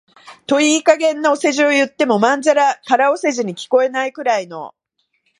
[0.47, 4.73] といい加減なお世辞を言っても、まんざら空お世辞に聞こえないくらいの、